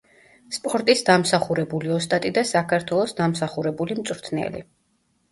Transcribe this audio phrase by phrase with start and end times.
[0.55, 4.63] სპორტის დამსახურებული ოსტატი და საქართველოს დამსახურებული მწვრთნელი.